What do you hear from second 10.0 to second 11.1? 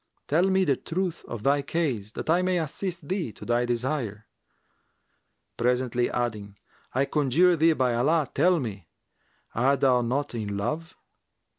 not in love?'